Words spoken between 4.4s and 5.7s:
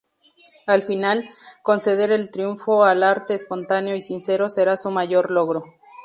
será su mayor logro.